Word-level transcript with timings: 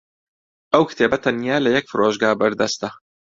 ئەو 0.73 0.83
کتێبە 0.89 1.17
تەنیا 1.23 1.57
لە 1.65 1.69
یەک 1.75 1.85
فرۆشگا 1.91 2.29
بەردەستە. 2.39 2.89